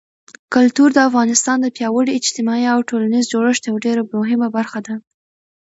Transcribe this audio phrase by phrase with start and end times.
[0.53, 4.95] کلتور د افغانستان د پیاوړي اجتماعي او ټولنیز جوړښت یوه ډېره مهمه برخه ده.